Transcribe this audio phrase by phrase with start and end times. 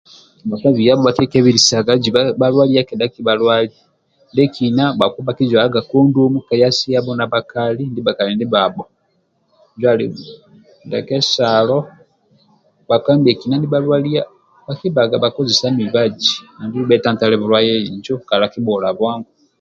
[0.49, 3.75] Bhakpa biabho bhakiekebelisaga ziba bhalwalia kedha kabhalwali
[4.35, 4.83] bhekina
[5.27, 8.83] bhakizwalaga kondomu kaya siya na bhakali ndibhakali ndibhabho
[10.85, 11.77] ndia kesalo
[12.87, 14.21] bhakpa ndibhetolo ndibhalwalia
[14.67, 19.31] bhakibalaga bhakozese mibaji andulu bhetantale bulwaye injo kala kibhuola bwangu